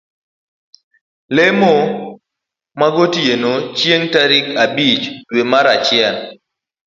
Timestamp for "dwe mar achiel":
5.27-6.15